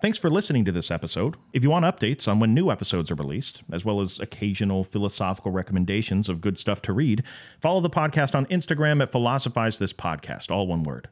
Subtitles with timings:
[0.00, 1.36] Thanks for listening to this episode.
[1.52, 5.52] If you want updates on when new episodes are released, as well as occasional philosophical
[5.52, 7.22] recommendations of good stuff to read,
[7.60, 11.10] follow the podcast on Instagram at Philosophize This Podcast, all one word.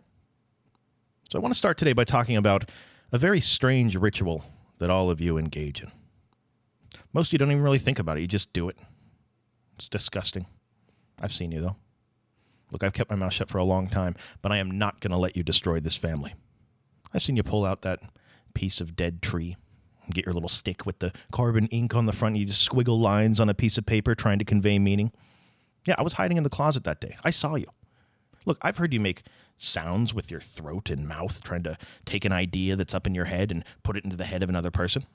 [1.28, 2.70] So I want to start today by talking about
[3.12, 4.46] a very strange ritual
[4.78, 5.92] that all of you engage in.
[7.12, 8.78] Most of you don't even really think about it, you just do it.
[9.76, 10.46] It's disgusting.
[11.20, 11.76] I've seen you, though.
[12.70, 15.10] Look, I've kept my mouth shut for a long time, but I am not going
[15.10, 16.34] to let you destroy this family.
[17.12, 18.00] I've seen you pull out that
[18.58, 19.56] piece of dead tree.
[20.12, 22.34] Get your little stick with the carbon ink on the front.
[22.34, 25.12] You just squiggle lines on a piece of paper trying to convey meaning.
[25.86, 27.16] Yeah, I was hiding in the closet that day.
[27.22, 27.68] I saw you.
[28.46, 29.22] Look, I've heard you make
[29.58, 33.26] sounds with your throat and mouth, trying to take an idea that's up in your
[33.26, 35.06] head and put it into the head of another person.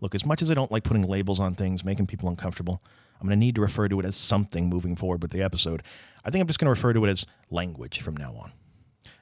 [0.00, 2.82] Look, as much as I don't like putting labels on things, making people uncomfortable,
[3.20, 5.84] I'm going to need to refer to it as something moving forward with the episode.
[6.24, 8.50] I think I'm just going to refer to it as language from now on.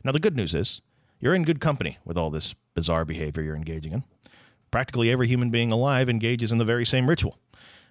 [0.03, 0.81] Now, the good news is
[1.25, 4.05] you're in good company with all this bizarre behavior you're engaging in.
[4.71, 7.39] Practically every human being alive engages in the very same ritual.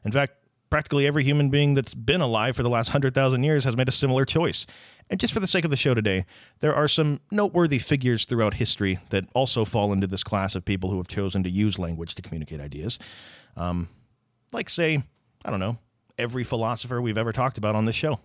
[0.05, 0.33] In fact,
[0.69, 3.91] practically every human being that's been alive for the last 100,000 years has made a
[3.91, 4.67] similar choice.
[5.09, 6.25] And just for the sake of the show today,
[6.59, 10.91] there are some noteworthy figures throughout history that also fall into this class of people
[10.91, 13.00] who have chosen to use language to communicate ideas.
[13.57, 13.89] Um,
[14.52, 15.02] like, say,
[15.44, 15.79] I don't know,
[16.19, 18.19] every philosopher we've ever talked about on this show.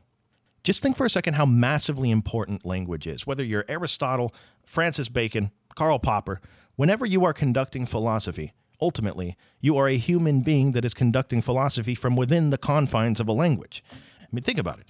[0.64, 3.26] Just think for a second how massively important language is.
[3.26, 6.40] Whether you're Aristotle, Francis Bacon, Karl Popper,
[6.76, 11.94] whenever you are conducting philosophy, ultimately, you are a human being that is conducting philosophy
[11.94, 13.82] from within the confines of a language.
[13.92, 14.86] I mean, think about it.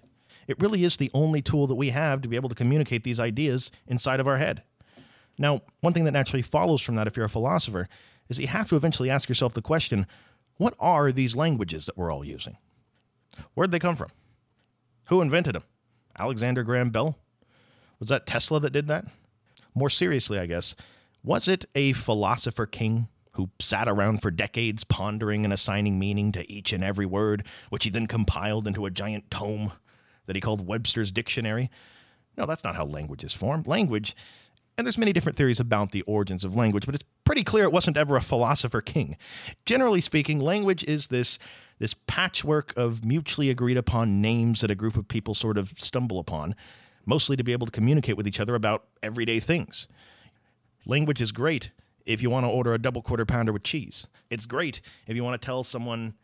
[0.47, 3.21] It really is the only tool that we have to be able to communicate these
[3.21, 4.63] ideas inside of our head.
[5.39, 7.89] Now, one thing that naturally follows from that, if you're a philosopher,
[8.29, 10.07] is that you have to eventually ask yourself the question
[10.57, 12.57] what are these languages that we're all using?
[13.55, 14.09] Where'd they come from?
[15.09, 15.65] Who invented them?
[16.19, 17.19] Alexander Graham Bell?
[17.99, 19.07] Was that Tesla that did that?
[19.75, 20.75] More seriously, I guess,
[21.23, 26.51] was it a philosopher king who sat around for decades pondering and assigning meaning to
[26.53, 29.73] each and every word, which he then compiled into a giant tome
[30.27, 31.71] that he called Webster's Dictionary?
[32.37, 33.67] No, that's not how language is formed.
[33.67, 34.17] Language,
[34.77, 37.73] and there's many different theories about the origins of language, but it's pretty clear it
[37.73, 39.17] wasn't ever a philosopher king.
[39.65, 41.39] Generally speaking, language is this
[41.79, 46.19] this patchwork of mutually agreed upon names that a group of people sort of stumble
[46.19, 46.55] upon,
[47.07, 49.89] mostly to be able to communicate with each other about everyday things.
[50.87, 51.71] Language is great
[52.05, 54.07] if you want to order a double quarter pounder with cheese.
[54.31, 56.15] It's great if you want to tell someone,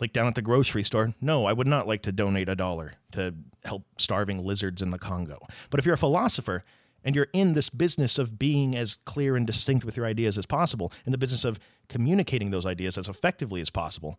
[0.00, 2.92] like down at the grocery store, no, I would not like to donate a dollar
[3.12, 3.34] to
[3.64, 5.38] help starving lizards in the Congo.
[5.70, 6.64] But if you're a philosopher,
[7.06, 10.44] and you're in this business of being as clear and distinct with your ideas as
[10.44, 14.18] possible, in the business of communicating those ideas as effectively as possible,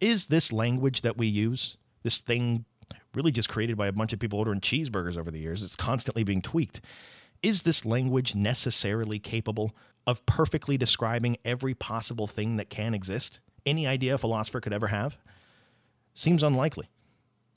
[0.00, 2.64] is this language that we use, this thing
[3.14, 6.24] really just created by a bunch of people ordering cheeseburgers over the years, it's constantly
[6.24, 6.80] being tweaked.
[7.42, 9.74] Is this language necessarily capable
[10.06, 13.40] of perfectly describing every possible thing that can exist?
[13.64, 15.16] Any idea a philosopher could ever have?
[16.14, 16.88] Seems unlikely.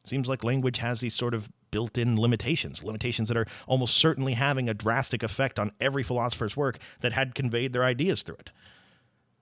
[0.03, 4.33] Seems like language has these sort of built in limitations, limitations that are almost certainly
[4.33, 8.51] having a drastic effect on every philosopher's work that had conveyed their ideas through it.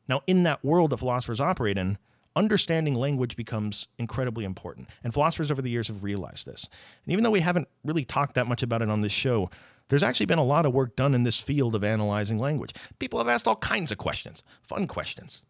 [0.07, 1.97] Now, in that world that philosophers operate in,
[2.35, 4.89] understanding language becomes incredibly important.
[5.03, 6.67] And philosophers over the years have realized this.
[7.05, 9.49] And even though we haven't really talked that much about it on this show,
[9.89, 12.73] there's actually been a lot of work done in this field of analyzing language.
[12.99, 15.41] People have asked all kinds of questions, fun questions.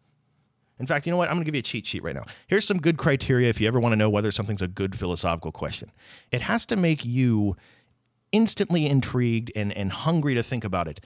[0.80, 1.28] In fact, you know what?
[1.28, 2.24] I'm going to give you a cheat sheet right now.
[2.48, 5.52] Here's some good criteria if you ever want to know whether something's a good philosophical
[5.52, 5.92] question.
[6.32, 7.56] It has to make you
[8.32, 11.00] instantly intrigued and, and hungry to think about it,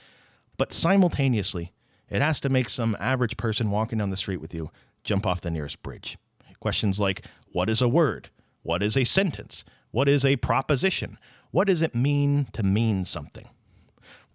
[0.57, 1.75] but simultaneously,
[2.09, 4.71] it has to make some average person walking down the street with you
[5.07, 6.19] jump off the nearest bridge.
[6.61, 8.29] Questions like what is a word?
[8.63, 9.65] What is a sentence?
[9.93, 11.19] What is a proposition?
[11.53, 13.49] What does it mean to mean something?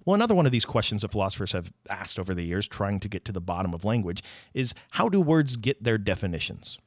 [0.06, 3.08] Well, another one of these questions that philosophers have asked over the years, trying to
[3.08, 4.24] get to the bottom of language,
[4.54, 6.80] is how do words get their definitions?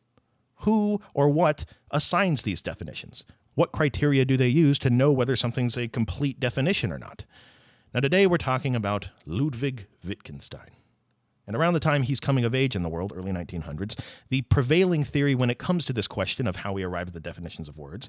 [0.61, 3.25] Who or what assigns these definitions?
[3.55, 7.25] What criteria do they use to know whether something's a complete definition or not?
[7.93, 10.71] Now, today we're talking about Ludwig Wittgenstein.
[11.47, 13.99] And around the time he's coming of age in the world, early 1900s,
[14.31, 17.21] the prevailing theory when it comes to this question of how we arrive at the
[17.21, 18.09] definitions of words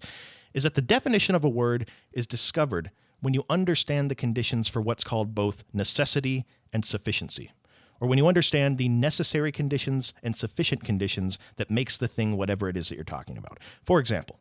[0.54, 4.82] is that the definition of a word is discovered when you understand the conditions for
[4.82, 7.52] what's called both necessity and sufficiency,
[8.00, 12.70] or when you understand the necessary conditions and sufficient conditions that makes the thing whatever
[12.70, 13.60] it is that you're talking about.
[13.84, 14.40] For example,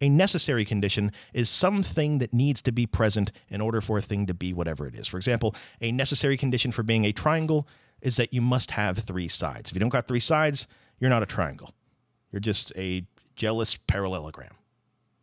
[0.00, 4.26] a necessary condition is something that needs to be present in order for a thing
[4.26, 5.08] to be whatever it is.
[5.08, 7.66] For example, a necessary condition for being a triangle
[8.02, 9.70] is that you must have three sides.
[9.70, 10.66] If you don't got three sides,
[10.98, 11.72] you're not a triangle.
[12.32, 13.04] You're just a
[13.36, 14.52] jealous parallelogram.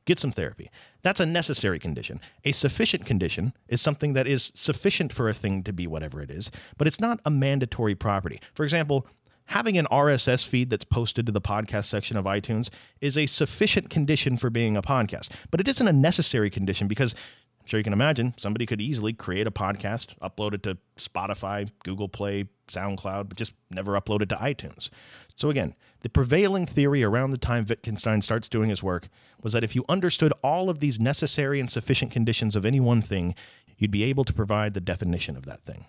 [0.06, 0.70] get some therapy.
[1.02, 2.22] That's a necessary condition.
[2.44, 6.30] A sufficient condition is something that is sufficient for a thing to be whatever it
[6.30, 8.40] is, but it's not a mandatory property.
[8.54, 9.08] For example,
[9.46, 12.70] having an RSS feed that's posted to the podcast section of iTunes
[13.02, 17.16] is a sufficient condition for being a podcast, but it isn't a necessary condition because
[17.66, 22.08] sure you can imagine somebody could easily create a podcast, upload it to Spotify, Google
[22.08, 24.90] Play, SoundCloud, but just never upload it to iTunes.
[25.36, 29.10] So, again, the prevailing theory around the time Wittgenstein starts doing his work
[29.42, 33.02] was that if you understood all of these necessary and sufficient conditions of any one
[33.02, 33.36] thing,
[33.78, 35.86] you'd be able to provide the definition of that thing.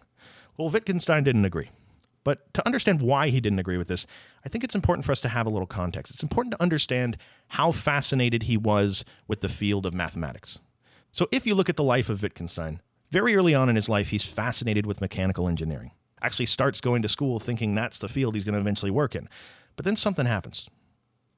[0.56, 1.70] Well, Wittgenstein didn't agree.
[2.25, 4.05] But to understand why he didn't agree with this,
[4.44, 6.12] I think it's important for us to have a little context.
[6.12, 7.17] It's important to understand
[7.50, 10.58] how fascinated he was with the field of mathematics.
[11.17, 14.09] So, if you look at the life of Wittgenstein, very early on in his life,
[14.11, 15.93] he's fascinated with mechanical engineering.
[16.21, 19.27] Actually, starts going to school thinking that's the field he's going to eventually work in.
[19.77, 20.69] But then something happens.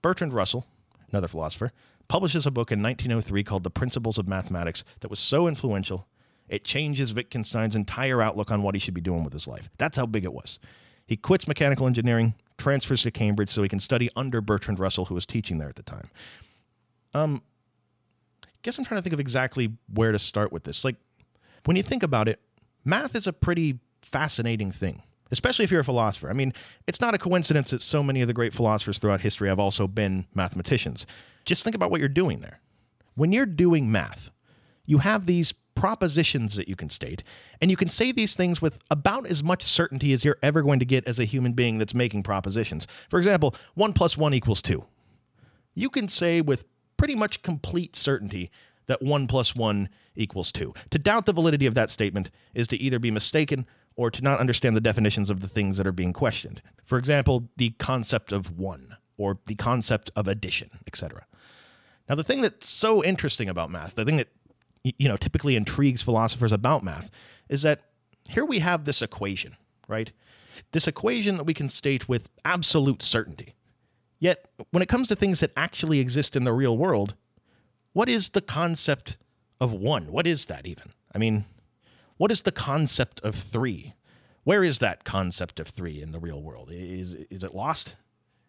[0.02, 0.66] Bertrand Russell,
[1.12, 1.70] another philosopher,
[2.08, 6.08] publishes a book in 1903 called The Principles of Mathematics that was so influential,
[6.48, 9.70] it changes Wittgenstein's entire outlook on what he should be doing with his life.
[9.78, 10.58] That's how big it was.
[11.06, 15.14] He quits mechanical engineering, transfers to Cambridge so he can study under Bertrand Russell, who
[15.14, 16.10] was teaching there at the time.
[17.14, 17.42] Um,
[18.62, 20.84] guess I'm trying to think of exactly where to start with this.
[20.84, 20.96] Like,
[21.64, 22.40] when you think about it,
[22.84, 26.30] math is a pretty fascinating thing, especially if you're a philosopher.
[26.30, 26.54] I mean,
[26.86, 29.86] it's not a coincidence that so many of the great philosophers throughout history have also
[29.86, 31.06] been mathematicians.
[31.44, 32.60] Just think about what you're doing there.
[33.14, 34.30] When you're doing math,
[34.86, 37.22] you have these propositions that you can state,
[37.60, 40.78] and you can say these things with about as much certainty as you're ever going
[40.78, 42.86] to get as a human being that's making propositions.
[43.08, 44.84] For example, 1 plus 1 equals 2.
[45.74, 46.64] You can say with
[46.98, 48.50] pretty much complete certainty
[48.86, 50.74] that 1 plus 1 equals 2.
[50.90, 53.66] To doubt the validity of that statement is to either be mistaken
[53.96, 56.60] or to not understand the definitions of the things that are being questioned.
[56.84, 61.26] For example, the concept of 1 or the concept of addition, etc.
[62.08, 64.28] Now, the thing that's so interesting about math, the thing that
[64.84, 67.10] you know typically intrigues philosophers about math,
[67.48, 67.82] is that
[68.28, 69.56] here we have this equation,
[69.88, 70.12] right?
[70.72, 73.54] This equation that we can state with absolute certainty.
[74.18, 77.14] Yet, when it comes to things that actually exist in the real world,
[77.92, 79.16] what is the concept
[79.60, 80.10] of one?
[80.12, 80.92] What is that even?
[81.14, 81.44] I mean,
[82.16, 83.94] what is the concept of three?
[84.44, 86.70] Where is that concept of three in the real world?
[86.72, 87.96] Is, is it lost?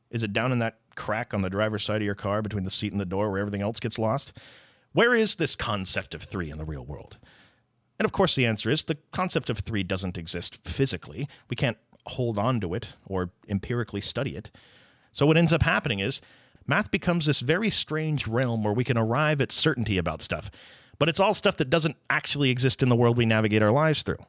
[0.10, 2.72] Is it down in that crack on the driver's side of your car between the
[2.72, 4.34] seat and the door where everything else gets lost?
[4.92, 7.18] Where is this concept of three in the real world?
[8.00, 11.28] And of course, the answer is the concept of three doesn't exist physically.
[11.50, 11.78] We can't
[12.08, 14.50] hold on to it or empirically study it.
[15.12, 16.22] So, what ends up happening is
[16.68, 20.52] math becomes this very strange realm where we can arrive at certainty about stuff,
[20.98, 24.04] but it's all stuff that doesn't actually exist in the world we navigate our lives
[24.04, 24.24] through.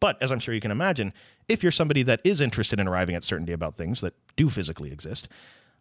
[0.00, 1.12] But as I'm sure you can imagine,
[1.48, 4.92] if you're somebody that is interested in arriving at certainty about things that do physically
[4.92, 5.28] exist,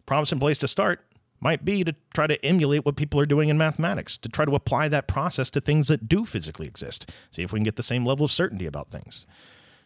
[0.06, 1.06] promising place to start
[1.42, 4.56] might be to try to emulate what people are doing in mathematics, to try to
[4.56, 7.10] apply that process to things that do physically exist.
[7.32, 9.26] See if we can get the same level of certainty about things.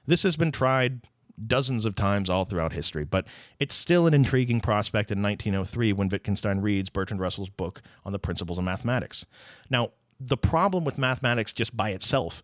[0.06, 1.02] This has been tried
[1.48, 3.26] dozens of times all throughout history, but
[3.60, 8.20] it's still an intriguing prospect in 1903 when Wittgenstein reads Bertrand Russell's book on the
[8.20, 9.26] principles of mathematics.
[9.70, 12.42] Now, the problem with mathematics just by itself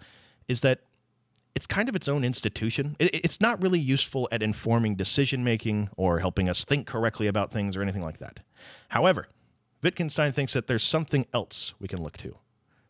[0.48, 0.82] is that
[1.56, 2.98] it's kind of its own institution.
[3.00, 7.78] It's not really useful at informing decision making or helping us think correctly about things
[7.78, 8.42] or anything like that.
[8.90, 9.28] However,
[9.82, 12.36] Wittgenstein thinks that there's something else we can look to,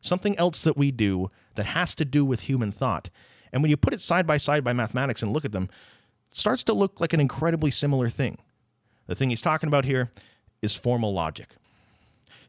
[0.02, 3.10] something else that we do that has to do with human thought.
[3.54, 5.70] And when you put it side by side by mathematics and look at them,
[6.38, 8.38] starts to look like an incredibly similar thing.
[9.08, 10.12] The thing he's talking about here
[10.62, 11.56] is formal logic.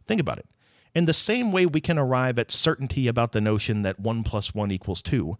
[0.07, 0.47] Think about it.
[0.95, 4.55] In the same way we can arrive at certainty about the notion that 1 plus
[4.55, 5.37] 1 equals 2,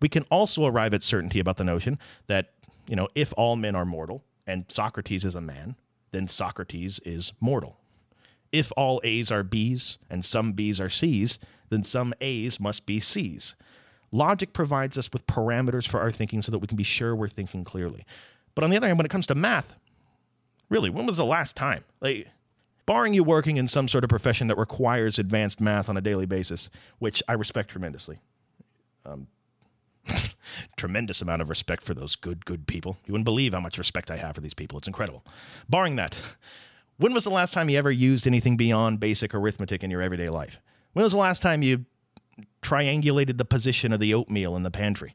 [0.00, 2.52] we can also arrive at certainty about the notion that,
[2.86, 5.74] you know, if all men are mortal and Socrates is a man,
[6.12, 7.76] then Socrates is mortal.
[8.52, 11.38] If all A's are B's and some B's are C's,
[11.70, 13.54] then some A's must be C's.
[14.12, 17.28] Logic provides us with parameters for our thinking so that we can be sure we're
[17.28, 18.04] thinking clearly.
[18.54, 19.76] But on the other hand, when it comes to math,
[20.68, 21.84] really, when was the last time?
[22.00, 22.28] Like,
[22.86, 26.26] barring you working in some sort of profession that requires advanced math on a daily
[26.26, 28.18] basis, which I respect tremendously.
[29.06, 29.28] Um,
[30.76, 32.96] tremendous amount of respect for those good, good people.
[33.06, 34.78] You wouldn't believe how much respect I have for these people.
[34.78, 35.24] It's incredible.
[35.68, 36.16] Barring that,
[36.96, 40.28] when was the last time you ever used anything beyond basic arithmetic in your everyday
[40.28, 40.58] life?
[40.92, 41.84] When was the last time you
[42.62, 45.14] triangulated the position of the oatmeal in the pantry?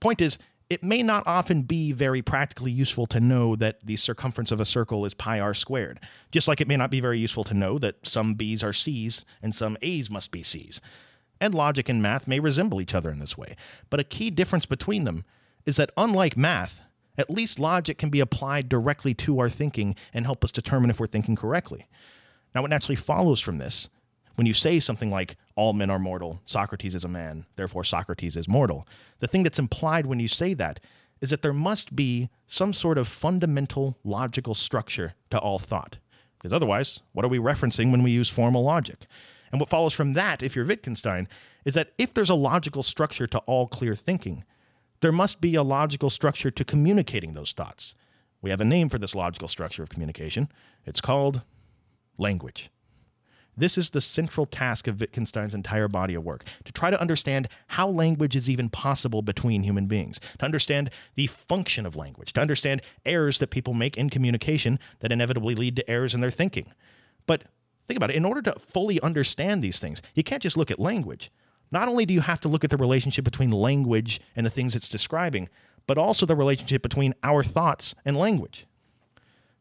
[0.00, 0.38] Point is,
[0.70, 4.64] it may not often be very practically useful to know that the circumference of a
[4.64, 6.00] circle is pi r squared,
[6.32, 9.24] just like it may not be very useful to know that some b's are c's
[9.42, 10.80] and some a's must be c's
[11.40, 13.56] and logic and math may resemble each other in this way.
[13.90, 15.24] But a key difference between them
[15.66, 16.82] is that, unlike math,
[17.16, 20.98] at least logic can be applied directly to our thinking and help us determine if
[20.98, 21.86] we're thinking correctly.
[22.54, 23.88] Now, what naturally follows from this
[24.36, 28.36] when you say something like, all men are mortal, Socrates is a man, therefore Socrates
[28.36, 28.86] is mortal,
[29.20, 30.80] the thing that's implied when you say that
[31.20, 35.98] is that there must be some sort of fundamental logical structure to all thought.
[36.36, 39.06] Because otherwise, what are we referencing when we use formal logic?
[39.50, 41.28] And what follows from that, if you're Wittgenstein,
[41.64, 44.44] is that if there's a logical structure to all clear thinking,
[45.00, 47.94] there must be a logical structure to communicating those thoughts.
[48.42, 50.50] We have a name for this logical structure of communication.
[50.84, 51.42] It's called
[52.18, 52.70] language.
[53.56, 57.48] This is the central task of Wittgenstein's entire body of work to try to understand
[57.68, 62.40] how language is even possible between human beings, to understand the function of language, to
[62.40, 66.72] understand errors that people make in communication that inevitably lead to errors in their thinking.
[67.26, 67.44] But
[67.86, 70.80] think about it in order to fully understand these things, you can't just look at
[70.80, 71.30] language.
[71.70, 74.74] Not only do you have to look at the relationship between language and the things
[74.74, 75.48] it's describing,
[75.86, 78.66] but also the relationship between our thoughts and language.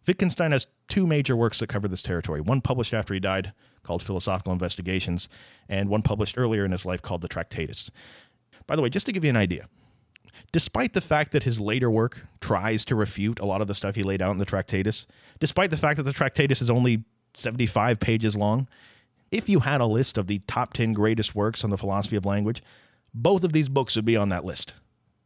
[0.05, 4.03] Wittgenstein has two major works that cover this territory one published after he died, called
[4.03, 5.29] Philosophical Investigations,
[5.69, 7.89] and one published earlier in his life called The Tractatus.
[8.67, 9.67] By the way, just to give you an idea,
[10.51, 13.95] despite the fact that his later work tries to refute a lot of the stuff
[13.95, 15.05] he laid out in the Tractatus,
[15.39, 17.03] despite the fact that the Tractatus is only
[17.35, 18.67] 75 pages long,
[19.31, 22.25] if you had a list of the top 10 greatest works on the philosophy of
[22.25, 22.61] language,
[23.13, 24.75] both of these books would be on that list.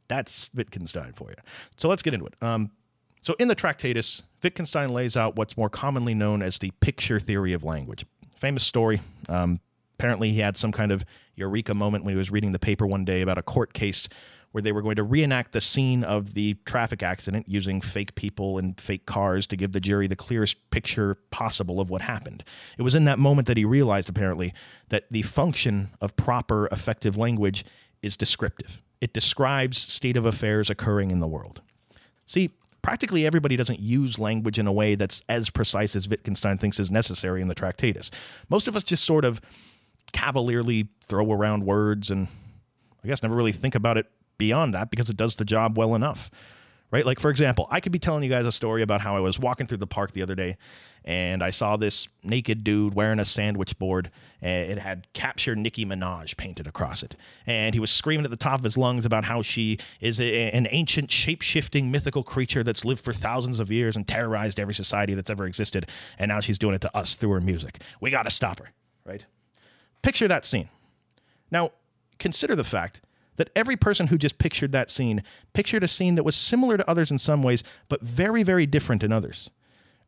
[0.08, 1.36] That's Wittgenstein for you.
[1.76, 2.36] So let's get into it.
[2.42, 2.72] Um,
[3.22, 7.54] so in the Tractatus, Wittgenstein lays out what's more commonly known as the picture theory
[7.54, 8.06] of language.
[8.38, 9.02] Famous story.
[9.28, 9.60] Um,
[9.98, 11.04] apparently, he had some kind of
[11.36, 14.08] eureka moment when he was reading the paper one day about a court case
[14.52, 18.58] where they were going to reenact the scene of the traffic accident using fake people
[18.58, 22.44] and fake cars to give the jury the clearest picture possible of what happened.
[22.78, 24.54] It was in that moment that he realized, apparently,
[24.90, 27.66] that the function of proper, effective language
[28.02, 28.82] is descriptive.
[29.02, 31.62] It describes state of affairs occurring in the world.
[32.26, 32.52] See,
[32.88, 36.90] practically everybody doesn't use language in a way that's as precise as Wittgenstein thinks is
[36.90, 38.10] necessary in the Tractatus.
[38.48, 39.42] Most of us just sort of
[40.14, 42.30] cavalierly throw around words and
[43.04, 44.06] I guess never really think about it
[44.38, 46.32] beyond that because it does the job well enough
[46.92, 47.06] right?
[47.06, 49.40] Like, for example, I could be telling you guys a story about how I was
[49.40, 50.58] walking through the park the other day
[51.08, 54.12] and I saw this naked dude wearing a sandwich board.
[54.42, 57.16] And it had Capture Nicki Minaj painted across it.
[57.46, 60.52] And he was screaming at the top of his lungs about how she is a,
[60.52, 64.74] an ancient, shape shifting, mythical creature that's lived for thousands of years and terrorized every
[64.74, 65.90] society that's ever existed.
[66.20, 67.80] And now she's doing it to us through her music.
[68.02, 68.72] We got to stop her,
[69.06, 69.26] right?
[70.02, 70.68] Picture that scene.
[71.50, 71.72] Now,
[72.20, 73.00] consider the fact
[73.38, 76.90] that every person who just pictured that scene pictured a scene that was similar to
[76.90, 79.50] others in some ways, but very, very different in others.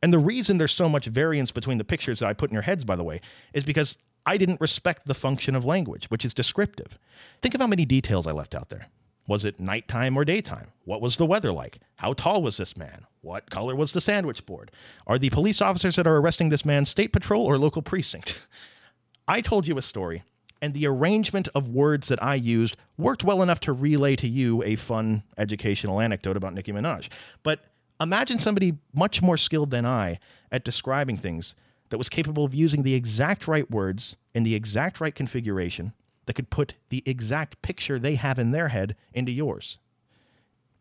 [0.02, 2.64] And the reason there's so much variance between the pictures that I put in your
[2.64, 3.22] heads, by the way,
[3.54, 7.00] is because I didn't respect the function of language, which is descriptive.
[7.42, 8.88] Think of how many details I left out there.
[9.28, 10.70] Was it nighttime or daytime?
[10.86, 11.80] What was the weather like?
[11.98, 13.06] How tall was this man?
[13.22, 14.72] What color was the sandwich board?
[15.06, 18.48] Are the police officers that are arresting this man state patrol or local precinct?
[19.28, 20.24] I told you a story
[20.62, 24.64] and the arrangement of words that I used worked well enough to relay to you
[24.64, 27.10] a fun educational anecdote about Nicki Minaj.
[27.44, 27.62] But
[28.02, 30.20] imagine somebody much more skilled than I
[30.52, 31.56] at describing things
[31.90, 35.94] that was capable of using the exact right words in the exact right configuration
[36.26, 39.80] that could put the exact picture they have in their head into yours.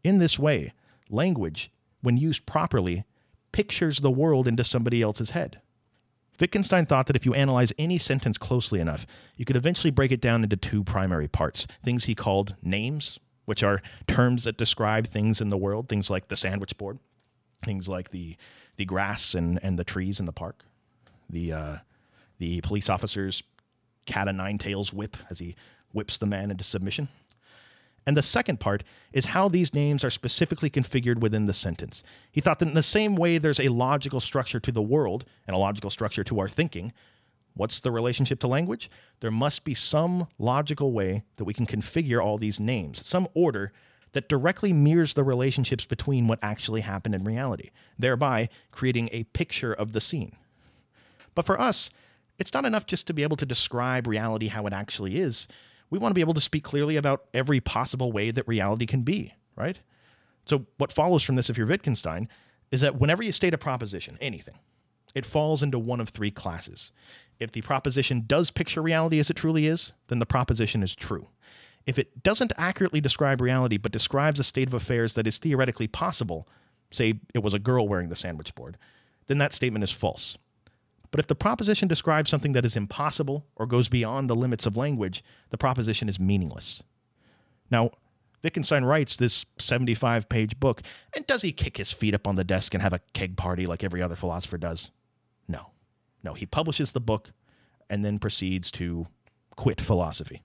[0.05, 0.73] In this way,
[1.09, 1.71] language,
[2.03, 3.05] when used properly,
[3.53, 5.61] pictures the world into somebody else's head.
[6.41, 10.21] Wittgenstein thought that if you analyze any sentence closely enough, you could eventually break it
[10.21, 15.41] down into two primary parts things he called names, which are terms that describe things
[15.41, 16.99] in the world, things like the sandwich board,
[17.65, 18.37] things like the,
[18.77, 20.65] the grass and, and the trees in the park,
[21.29, 21.77] the, uh,
[22.39, 23.43] the police officer's
[24.07, 25.55] cat o' nine tails whip as he
[25.93, 27.09] whips the man into submission.
[28.09, 32.03] And the second part is how these names are specifically configured within the sentence.
[32.33, 35.55] He thought that in the same way there's a logical structure to the world and
[35.55, 36.95] a logical structure to our thinking,
[37.53, 38.91] what's the relationship to language?
[39.21, 43.75] There must be some logical way that we can configure all these names, some order
[44.13, 49.75] that directly mirrors the relationships between what actually happened in reality, thereby creating a picture
[49.75, 50.33] of the scene.
[51.35, 51.91] But for us,
[52.39, 55.47] it's not enough just to be able to describe reality how it actually is
[55.91, 59.03] we want to be able to speak clearly about every possible way that reality can
[59.03, 59.81] be, right?
[60.45, 62.29] So, what follows from this, if you're Wittgenstein,
[62.71, 64.59] is that whenever you state a proposition, anything,
[65.15, 66.93] it falls into one of three classes.
[67.41, 71.29] If the proposition does picture reality as it truly is, then the proposition is true.
[71.87, 75.87] If it doesn't accurately describe reality but describes a state of affairs that is theoretically
[75.87, 76.47] possible,
[76.91, 78.77] say it was a girl wearing the sandwich board,
[79.27, 80.37] then that statement is false.
[81.11, 84.77] But if the proposition describes something that is impossible or goes beyond the limits of
[84.77, 86.83] language, the proposition is meaningless.
[87.71, 87.91] Now,
[88.43, 90.83] Wittgenstein writes this 75 page book,
[91.15, 93.67] and does he kick his feet up on the desk and have a keg party
[93.67, 94.91] like every other philosopher does?
[95.49, 95.71] No.
[96.23, 97.31] No, he publishes the book
[97.91, 99.07] and then proceeds to
[99.57, 100.43] quit philosophy.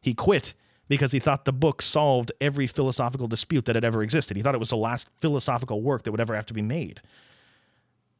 [0.00, 0.54] He quit
[0.88, 4.36] because he thought the book solved every philosophical dispute that had ever existed.
[4.36, 7.00] He thought it was the last philosophical work that would ever have to be made.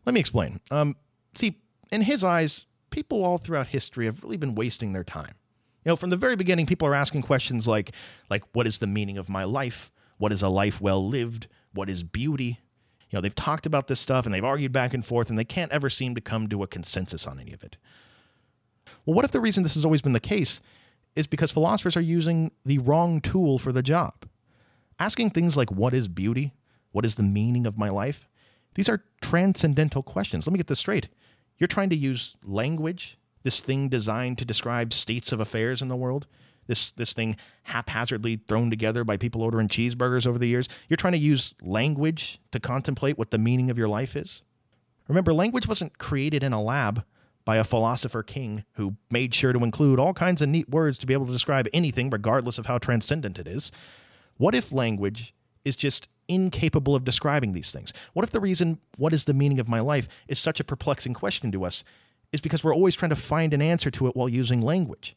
[0.04, 0.60] Let me explain.
[0.70, 0.96] Um,
[1.34, 5.34] see, in his eyes, people all throughout history have really been wasting their time.
[5.84, 7.92] You know, from the very beginning, people are asking questions like,
[8.28, 9.92] like, what is the meaning of my life?
[10.18, 11.46] What is a life well lived?
[11.72, 12.60] What is beauty?
[13.10, 15.44] You know, they've talked about this stuff and they've argued back and forth, and they
[15.44, 17.76] can't ever seem to come to a consensus on any of it.
[19.04, 20.60] Well, what if the reason this has always been the case
[21.14, 24.28] is because philosophers are using the wrong tool for the job?
[24.98, 26.54] Asking things like, what is beauty?
[26.90, 28.28] What is the meaning of my life?
[28.74, 30.46] These are transcendental questions.
[30.46, 31.08] Let me get this straight.
[31.58, 35.96] You're trying to use language, this thing designed to describe states of affairs in the
[35.96, 36.26] world,
[36.66, 40.68] this this thing haphazardly thrown together by people ordering cheeseburgers over the years.
[40.88, 44.42] You're trying to use language to contemplate what the meaning of your life is.
[45.08, 47.04] Remember, language wasn't created in a lab
[47.44, 51.06] by a philosopher king who made sure to include all kinds of neat words to
[51.06, 53.70] be able to describe anything, regardless of how transcendent it is.
[54.36, 55.32] What if language
[55.64, 57.92] is just incapable of describing these things?
[58.12, 61.14] What if the reason, what is the meaning of my life, is such a perplexing
[61.14, 61.84] question to us,
[62.32, 65.16] is because we're always trying to find an answer to it while using language?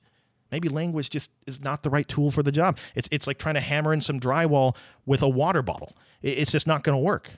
[0.51, 2.77] Maybe language just is not the right tool for the job.
[2.95, 4.75] It's, it's like trying to hammer in some drywall
[5.05, 5.95] with a water bottle.
[6.21, 7.29] It's just not going to work.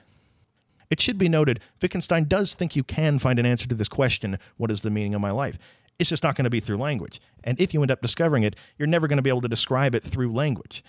[0.90, 4.38] It should be noted, Wittgenstein does think you can find an answer to this question
[4.56, 5.58] what is the meaning of my life?
[5.98, 7.20] It's just not going to be through language.
[7.44, 9.94] And if you end up discovering it, you're never going to be able to describe
[9.94, 10.82] it through language.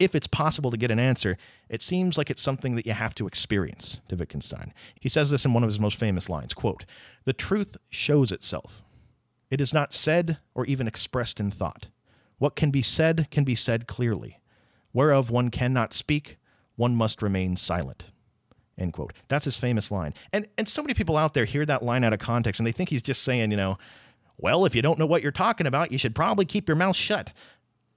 [0.00, 1.36] If it's possible to get an answer,
[1.68, 4.72] it seems like it's something that you have to experience, to Wittgenstein.
[4.98, 6.86] He says this in one of his most famous lines quote,
[7.24, 8.82] The truth shows itself.
[9.50, 11.88] It is not said or even expressed in thought.
[12.38, 14.40] What can be said can be said clearly.
[14.94, 16.38] Whereof one cannot speak,
[16.76, 18.04] one must remain silent.
[18.78, 19.12] End quote.
[19.28, 20.14] That's his famous line.
[20.32, 22.72] And and so many people out there hear that line out of context and they
[22.72, 23.76] think he's just saying, you know,
[24.38, 26.96] well, if you don't know what you're talking about, you should probably keep your mouth
[26.96, 27.30] shut.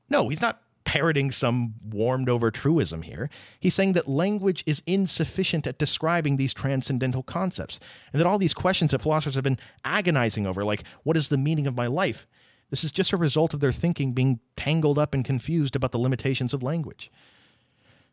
[0.10, 0.62] No, he's not
[0.94, 3.28] parroting some warmed over truism here.
[3.60, 7.80] He's saying that language is insufficient at describing these transcendental concepts,
[8.12, 11.38] and that all these questions that philosophers have been agonizing over, like, what is the
[11.38, 12.28] meaning of my life?
[12.70, 15.98] This is just a result of their thinking being tangled up and confused about the
[15.98, 17.12] limitations of language.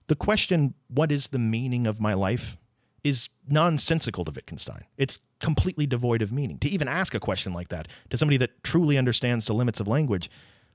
[0.06, 2.56] The question, what is the meaning of my life,
[3.04, 4.84] is nonsensical to Wittgenstein.
[4.96, 6.58] It's completely devoid of meaning.
[6.60, 9.86] To even ask a question like that to somebody that truly understands the limits of
[9.86, 10.30] language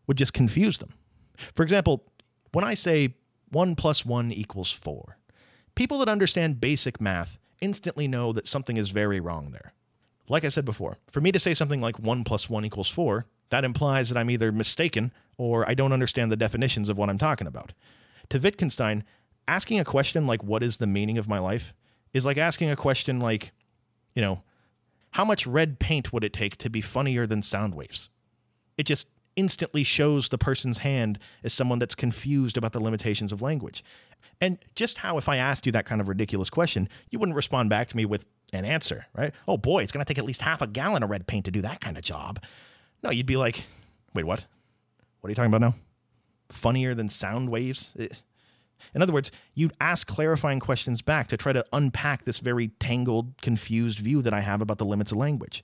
[0.05, 0.93] would just confuse them.
[1.55, 2.03] For example,
[2.51, 3.15] when I say
[3.51, 5.17] 1 plus 1 equals 4,
[5.75, 9.73] people that understand basic math instantly know that something is very wrong there.
[10.27, 13.25] Like I said before, for me to say something like 1 plus 1 equals 4,
[13.49, 17.17] that implies that I'm either mistaken or I don't understand the definitions of what I'm
[17.17, 17.73] talking about.
[18.29, 19.03] To Wittgenstein,
[19.47, 21.73] asking a question like, What is the meaning of my life?
[22.15, 23.51] is like asking a question like,
[24.15, 24.41] you know,
[25.11, 28.09] how much red paint would it take to be funnier than sound waves?
[28.77, 33.41] It just instantly shows the person's hand as someone that's confused about the limitations of
[33.41, 33.83] language.
[34.41, 37.69] And just how, if I asked you that kind of ridiculous question, you wouldn't respond
[37.69, 39.33] back to me with an answer, right?
[39.47, 41.51] Oh boy, it's going to take at least half a gallon of red paint to
[41.51, 42.41] do that kind of job.
[43.03, 43.65] No, you'd be like,
[44.13, 44.45] wait, what?
[45.21, 45.75] What are you talking about now?
[46.49, 47.91] Funnier than sound waves?
[47.97, 48.07] Eh.
[48.93, 53.41] In other words, you'd ask clarifying questions back to try to unpack this very tangled,
[53.41, 55.63] confused view that I have about the limits of language.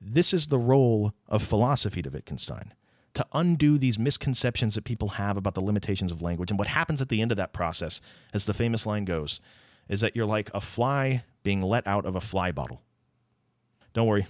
[0.00, 2.72] This is the role of philosophy to Wittgenstein
[3.16, 6.50] to undo these misconceptions that people have about the limitations of language.
[6.50, 8.02] And what happens at the end of that process,
[8.34, 9.40] as the famous line goes,
[9.88, 12.82] is that you're like a fly being let out of a fly bottle.
[13.94, 14.26] Don't worry,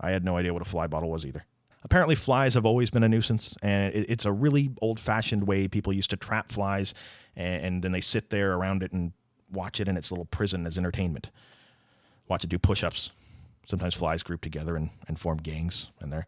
[0.00, 1.44] I had no idea what a fly bottle was either.
[1.84, 5.92] Apparently, flies have always been a nuisance, and it's a really old fashioned way people
[5.92, 6.92] used to trap flies,
[7.36, 9.12] and, then they sit there around it and
[9.52, 11.30] watch it in its little prison as entertainment.
[12.26, 13.10] Watch it do push ups.
[13.66, 16.26] Sometimes flies group together and, and form gangs, and they're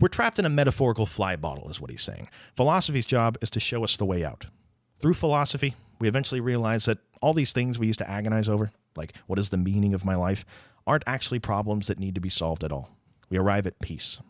[0.00, 2.28] we're trapped in a metaphorical fly bottle, is what he's saying.
[2.56, 4.46] Philosophy's job is to show us the way out.
[4.98, 9.14] Through philosophy, we eventually realize that all these things we used to agonize over, like
[9.26, 10.44] what is the meaning of my life,
[10.86, 12.96] aren't actually problems that need to be solved at all.
[13.28, 14.20] We arrive at peace.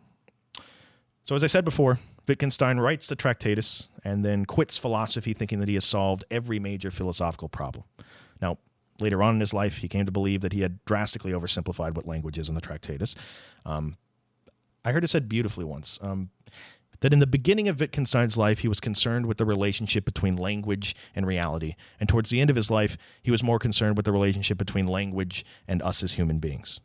[1.25, 5.69] So, as I said before, Wittgenstein writes the Tractatus and then quits philosophy thinking that
[5.69, 7.85] he has solved every major philosophical problem.
[8.41, 8.59] Now,
[9.01, 12.07] later on in his life, he came to believe that he had drastically oversimplified what
[12.07, 13.15] language is in the Tractatus.
[13.65, 13.97] Um,
[14.85, 16.31] I heard it said beautifully once um,
[17.01, 20.95] that in the beginning of Wittgenstein's life, he was concerned with the relationship between language
[21.15, 21.75] and reality.
[21.99, 24.87] And towards the end of his life, he was more concerned with the relationship between
[24.87, 26.81] language and us as human beings.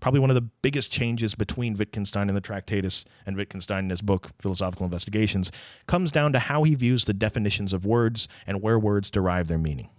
[0.00, 4.00] Probably one of the biggest changes between Wittgenstein and the Tractatus and Wittgenstein in his
[4.00, 5.52] book, Philosophical Investigations,
[5.86, 9.58] comes down to how he views the definitions of words and where words derive their
[9.58, 9.90] meaning.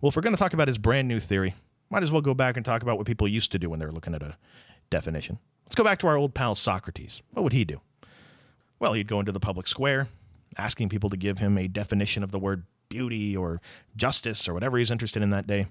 [0.00, 1.54] Well, if we're going to talk about his brand new theory,
[1.88, 3.86] might as well go back and talk about what people used to do when they
[3.86, 4.36] were looking at a
[4.90, 5.38] definition.
[5.66, 7.22] Let's go back to our old pal Socrates.
[7.32, 7.80] What would he do?
[8.78, 10.08] Well, he'd go into the public square,
[10.56, 13.60] asking people to give him a definition of the word beauty or
[13.96, 15.66] justice or whatever he's interested in that day.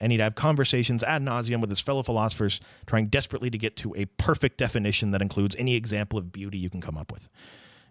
[0.00, 3.94] And he'd have conversations ad nauseum with his fellow philosophers, trying desperately to get to
[3.96, 7.28] a perfect definition that includes any example of beauty you can come up with.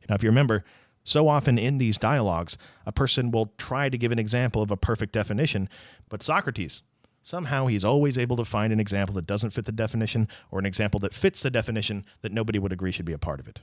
[0.07, 0.63] Now, if you remember,
[1.03, 4.77] so often in these dialogues, a person will try to give an example of a
[4.77, 5.69] perfect definition,
[6.09, 6.81] but Socrates,
[7.29, 10.65] somehow he's always able to find an example that doesn't fit the definition or an
[10.65, 13.59] example that fits the definition that nobody would agree should be a part of it.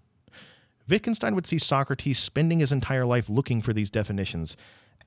[0.89, 4.57] Wittgenstein would see Socrates spending his entire life looking for these definitions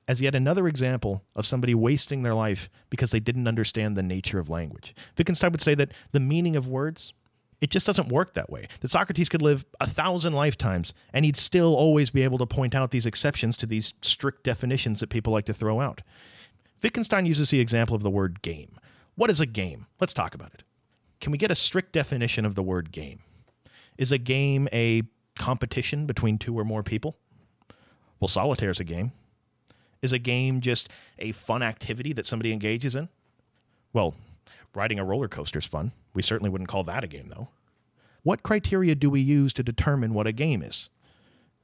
[0.06, 4.38] as yet another example of somebody wasting their life because they didn't understand the nature
[4.38, 4.94] of language.
[5.16, 7.14] Wittgenstein would say that the meaning of words
[7.62, 8.68] it just doesn't work that way.
[8.80, 12.74] That Socrates could live a thousand lifetimes and he'd still always be able to point
[12.74, 16.00] out these exceptions to these strict definitions that people like to throw out.
[16.82, 18.78] Wittgenstein uses the example of the word game.
[19.14, 19.86] What is a game?
[20.00, 20.62] Let's talk about it.
[21.20, 23.20] Can we get a strict definition of the word game?
[23.98, 25.02] Is a game a
[25.36, 27.16] competition between two or more people?
[28.18, 29.12] Well, solitaire is a game.
[30.00, 30.88] Is a game just
[31.18, 33.10] a fun activity that somebody engages in?
[33.92, 34.14] Well,
[34.74, 35.92] riding a roller coaster is fun.
[36.14, 37.48] We certainly wouldn't call that a game, though.
[38.22, 40.88] What criteria do we use to determine what a game is?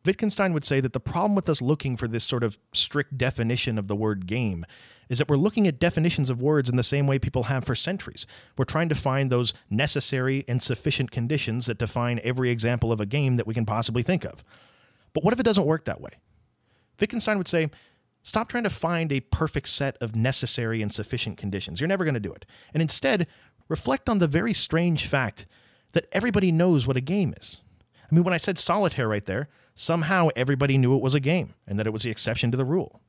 [0.05, 3.79] Wittgenstein would say that the problem with us looking for this sort of strict definition
[3.79, 4.65] of the word game
[5.09, 7.75] is that we're looking at definitions of words in the same way people have for
[7.75, 8.27] centuries.
[8.59, 13.07] We're trying to find those necessary and sufficient conditions that define every example of a
[13.07, 14.43] game that we can possibly think of.
[15.13, 16.11] But what if it doesn't work that way?
[16.99, 17.71] Wittgenstein would say
[18.27, 21.81] Stop trying to find a perfect set of necessary and sufficient conditions.
[21.81, 22.45] You're never going to do it.
[22.75, 23.29] And instead,
[23.69, 25.47] reflect on the very strange fact
[25.93, 27.61] that everybody knows what a game is.
[28.03, 31.55] I mean, when I said solitaire right there, somehow everybody knew it was a game
[31.69, 33.01] and that it was the exception to the rule.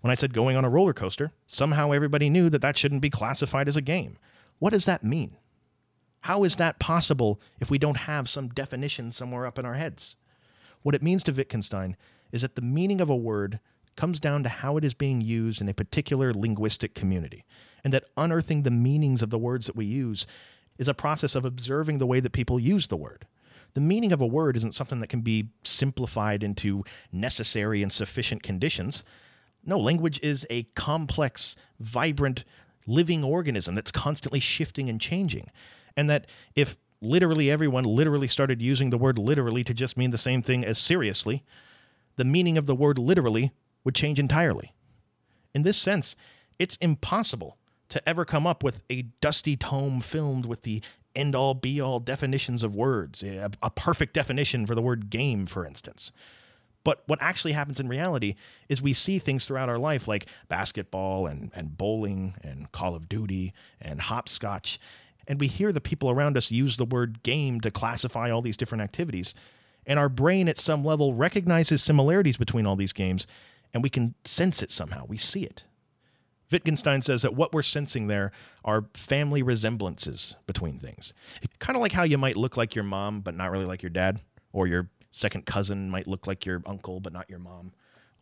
[0.00, 3.10] When I said going on a roller coaster, somehow everybody knew that that shouldn't be
[3.10, 4.16] classified as a game.
[4.58, 5.36] What does that mean?
[6.22, 10.16] How is that possible if we don't have some definition somewhere up in our heads?
[10.82, 11.96] What it means to Wittgenstein
[12.32, 13.60] is that the meaning of a word
[13.96, 17.44] comes down to how it is being used in a particular linguistic community,
[17.82, 20.26] and that unearthing the meanings of the words that we use
[20.78, 23.26] is a process of observing the way that people use the word.
[23.74, 28.42] The meaning of a word isn't something that can be simplified into necessary and sufficient
[28.42, 29.04] conditions.
[29.64, 32.44] No, language is a complex, vibrant,
[32.86, 35.50] living organism that's constantly shifting and changing.
[35.96, 40.18] And that if literally everyone literally started using the word literally to just mean the
[40.18, 41.44] same thing as seriously,
[42.16, 43.52] the meaning of the word literally
[43.84, 44.72] would change entirely.
[45.54, 46.16] In this sense,
[46.58, 47.56] it's impossible
[47.88, 50.82] to ever come up with a dusty tome filmed with the
[51.14, 55.66] end all be all definitions of words, a, perfect definition for the word game, for
[55.66, 56.12] instance.
[56.84, 58.34] But what actually happens in reality
[58.68, 63.08] is we see things throughout our life like basketball and, and bowling and Call of
[63.08, 64.78] Duty and hopscotch.
[65.26, 68.56] And we hear the people around us use the word game to classify all these
[68.56, 69.34] different activities.
[69.86, 73.26] And our brain, at some level, recognizes similarities between all these games
[73.74, 75.04] and we can sense it somehow.
[75.06, 75.64] We see it.
[76.50, 78.32] Wittgenstein says that what we're sensing there
[78.64, 81.12] are family resemblances between things.
[81.58, 83.90] Kind of like how you might look like your mom, but not really like your
[83.90, 84.20] dad,
[84.52, 87.72] or your second cousin might look like your uncle, but not your mom,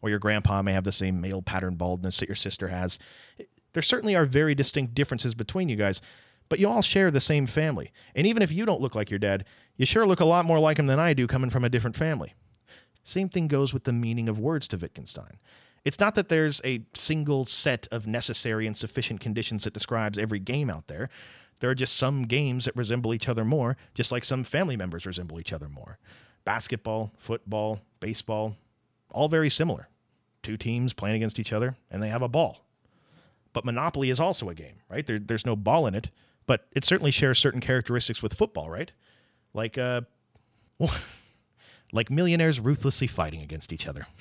[0.03, 2.99] or your grandpa may have the same male pattern baldness that your sister has.
[3.73, 6.01] There certainly are very distinct differences between you guys,
[6.49, 7.93] but you all share the same family.
[8.15, 9.45] And even if you don't look like your dad,
[9.77, 11.97] you sure look a lot more like him than I do coming from a different
[11.97, 12.35] family.
[13.03, 15.39] Same thing goes with the meaning of words to Wittgenstein.
[15.85, 20.41] It's not that there's a single set of necessary and sufficient conditions that describes every
[20.41, 21.09] game out there.
[21.61, 25.07] There are just some games that resemble each other more, just like some family members
[25.07, 25.99] resemble each other more.
[26.47, 28.57] Basketball, football, baseball,
[29.11, 29.89] all very similar.
[30.43, 32.65] Two teams playing against each other, and they have a ball.
[33.53, 35.07] But Monopoly is also a game, right?
[35.07, 36.09] There, there's no ball in it,
[36.47, 38.93] but it certainly shares certain characteristics with football, right?
[39.53, 40.03] Like, uh,
[41.93, 44.07] like millionaires ruthlessly fighting against each other.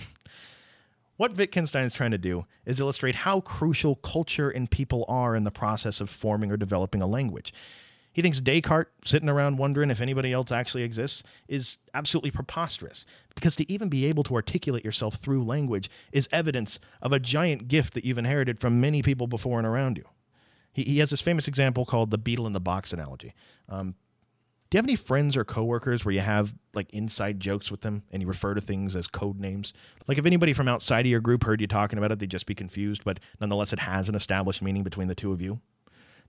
[1.18, 5.46] What Wittgenstein is trying to do is illustrate how crucial culture and people are in
[5.46, 7.54] the process of forming or developing a language.
[8.16, 13.06] He thinks Descartes, sitting around wondering if anybody else actually exists, is absolutely preposterous.
[13.36, 17.68] Because to even be able to articulate yourself through language is evidence of a giant
[17.68, 20.06] gift that you've inherited from many people before and around you.
[20.72, 23.34] He, he has this famous example called the beetle in the box analogy.
[23.68, 23.96] Um,
[24.70, 28.04] do you have any friends or coworkers where you have like inside jokes with them
[28.14, 29.74] and you refer to things as code names?
[30.08, 32.46] Like if anybody from outside of your group heard you talking about it, they'd just
[32.46, 35.60] be confused, but nonetheless it has an established meaning between the two of you.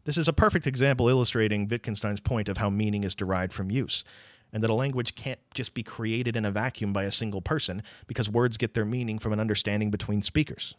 [0.06, 4.04] This is a perfect example illustrating Wittgenstein's point of how meaning is derived from use,
[4.52, 7.82] and that a language can't just be created in a vacuum by a single person
[8.06, 10.76] because words get their meaning from an understanding between speakers.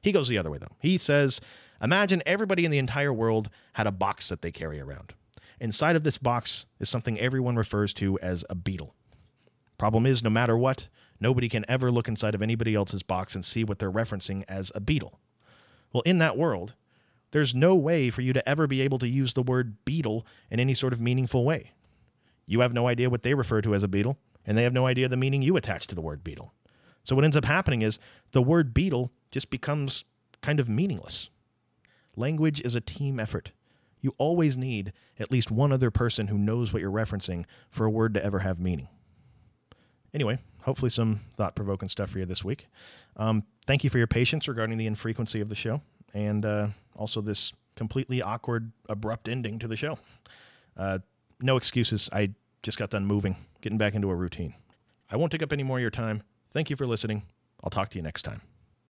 [0.00, 0.76] He goes the other way though.
[0.78, 1.40] He says,
[1.82, 5.12] Imagine everybody in the entire world had a box that they carry around
[5.60, 8.94] Inside of this box is something everyone refers to as a beetle.
[9.78, 13.44] Problem is, no matter what, nobody can ever look inside of anybody else's box and
[13.44, 15.18] see what they're referencing as a beetle.
[15.92, 16.74] Well, in that world,
[17.32, 20.60] there's no way for you to ever be able to use the word beetle in
[20.60, 21.72] any sort of meaningful way.
[22.46, 24.86] You have no idea what they refer to as a beetle, and they have no
[24.86, 26.54] idea the meaning you attach to the word beetle.
[27.02, 27.98] So what ends up happening is
[28.32, 30.04] the word beetle just becomes
[30.42, 31.30] kind of meaningless.
[32.14, 33.52] Language is a team effort.
[34.00, 37.90] You always need at least one other person who knows what you're referencing for a
[37.90, 38.88] word to ever have meaning.
[40.14, 42.68] Anyway, hopefully some thought provoking stuff for you this week.
[43.16, 45.82] Um, thank you for your patience regarding the infrequency of the show
[46.14, 49.98] and uh, also this completely awkward, abrupt ending to the show.
[50.76, 50.98] Uh,
[51.40, 52.08] no excuses.
[52.12, 52.30] I
[52.62, 54.54] just got done moving, getting back into a routine.
[55.10, 56.22] I won't take up any more of your time.
[56.50, 57.22] Thank you for listening.
[57.62, 58.40] I'll talk to you next time.